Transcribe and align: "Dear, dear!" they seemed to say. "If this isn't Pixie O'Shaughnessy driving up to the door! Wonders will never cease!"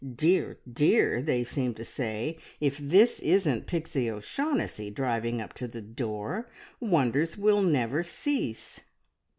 "Dear, 0.15 0.57
dear!" 0.67 1.21
they 1.21 1.43
seemed 1.43 1.77
to 1.77 1.85
say. 1.85 2.39
"If 2.59 2.79
this 2.79 3.19
isn't 3.19 3.67
Pixie 3.67 4.09
O'Shaughnessy 4.09 4.89
driving 4.89 5.39
up 5.39 5.53
to 5.53 5.67
the 5.67 5.79
door! 5.79 6.49
Wonders 6.79 7.37
will 7.37 7.61
never 7.61 8.01
cease!" 8.01 8.81